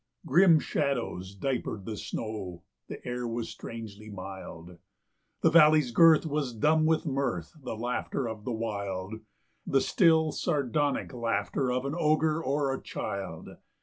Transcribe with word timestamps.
Grim 0.25 0.57
shadows 0.59 1.35
diapered 1.35 1.85
the 1.85 1.95
snow; 1.95 2.63
the 2.87 3.07
air 3.07 3.27
was 3.27 3.49
strangely 3.49 4.09
mild; 4.09 4.79
The 5.41 5.51
valley's 5.51 5.91
girth 5.91 6.25
was 6.25 6.55
dumb 6.55 6.87
with 6.87 7.05
mirth, 7.05 7.55
the 7.61 7.75
laughter 7.77 8.27
of 8.27 8.43
the 8.43 8.51
wild; 8.51 9.19
The 9.67 9.79
still, 9.79 10.31
sardonic 10.31 11.13
laughter 11.13 11.71
of 11.71 11.85
an 11.85 11.93
ogre 11.95 12.43
o'er 12.43 12.73
a 12.73 12.81
child. 12.81 13.49